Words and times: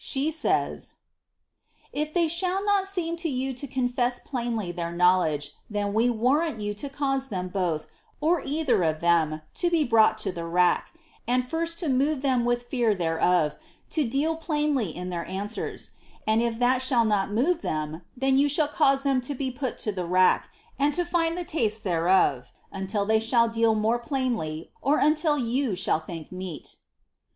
She 0.03 0.31
says:— 0.31 0.95
'^Ir 1.95 2.11
they 2.11 2.27
shall 2.27 2.65
not 2.65 2.87
seem 2.87 3.17
to 3.17 3.29
you 3.29 3.53
to 3.53 3.67
confess 3.67 4.17
plainly 4.17 4.71
their 4.71 4.91
knowledge, 4.91 5.51
then 5.69 5.93
we 5.93 6.07
vtmnt 6.09 6.59
you 6.59 6.73
to 6.73 6.89
cause 6.89 7.27
them 7.27 7.49
both, 7.49 7.85
or 8.19 8.41
either 8.43 8.81
of 8.81 8.99
them, 8.99 9.41
to 9.53 9.69
be 9.69 9.83
brought 9.83 10.17
to 10.17 10.31
the 10.31 10.43
rack; 10.43 10.91
u>d 11.27 11.43
flnt 11.43 11.77
fo 11.79 11.87
move 11.87 12.21
them 12.23 12.45
with 12.45 12.63
fear 12.63 12.95
thereof, 12.95 13.55
to 13.91 14.03
deal 14.03 14.35
plainly 14.35 14.89
in 14.89 15.11
their 15.11 15.25
ansM 15.25 15.65
ers; 15.73 15.91
and 16.25 16.41
if 16.41 16.57
that 16.57 16.81
shall 16.81 17.05
not 17.05 17.29
move 17.29 17.61
them, 17.61 18.01
then 18.17 18.37
you 18.37 18.49
shall 18.49 18.69
caufio 18.69 19.03
them 19.03 19.21
to 19.21 19.35
be 19.35 19.51
put 19.51 19.77
to 19.77 19.91
the 19.91 20.07
rack, 20.07 20.49
••dto 20.79 21.05
find 21.07 21.37
the 21.37 21.45
tattt 21.45 21.83
thereof^ 21.83 22.45
until 22.71 23.05
they 23.05 23.19
shall 23.19 23.47
deal 23.47 23.75
more 23.75 23.99
plainly, 23.99 24.71
or 24.81 24.97
until 24.97 25.37
you 25.37 25.73
hhall 25.73 26.01
iliink 26.07 26.31
meet.' 26.31 26.77